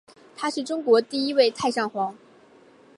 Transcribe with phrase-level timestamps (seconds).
[0.35, 2.15] 他是中国第一位太上皇。